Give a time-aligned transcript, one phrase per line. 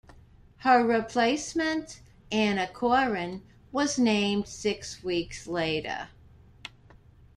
[0.61, 1.99] Her replacement,
[2.31, 6.07] Anna Coren, was named six weeks later.